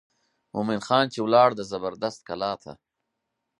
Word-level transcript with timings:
مومن 0.53 0.79
خان 0.87 1.05
چې 1.13 1.19
ولاړ 1.25 1.49
د 1.55 1.61
زبردست 1.71 2.19
کلا 2.29 2.51
ته. 2.63 2.71